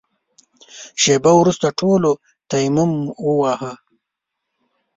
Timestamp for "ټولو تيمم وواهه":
1.79-3.73